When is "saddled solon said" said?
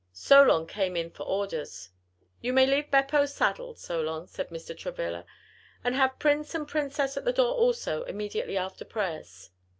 3.27-4.49